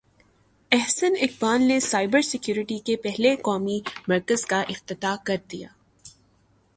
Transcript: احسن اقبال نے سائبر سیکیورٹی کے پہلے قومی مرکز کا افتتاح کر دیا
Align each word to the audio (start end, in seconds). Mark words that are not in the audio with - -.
احسن 0.71 1.13
اقبال 1.21 1.61
نے 1.61 1.79
سائبر 1.79 2.21
سیکیورٹی 2.21 2.77
کے 2.79 2.95
پہلے 2.95 3.35
قومی 3.35 3.79
مرکز 4.07 4.45
کا 4.45 4.61
افتتاح 4.69 5.15
کر 5.25 5.37
دیا 5.51 5.67